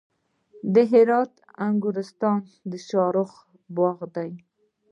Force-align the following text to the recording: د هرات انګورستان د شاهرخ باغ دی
د 0.73 0.75
هرات 0.91 1.33
انګورستان 1.67 2.41
د 2.71 2.73
شاهرخ 2.87 3.31
باغ 3.75 3.99
دی 4.15 4.31